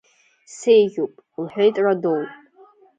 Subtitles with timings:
[0.55, 1.13] Сеиӷьуп,—
[1.43, 2.21] лҳәеит Радоу.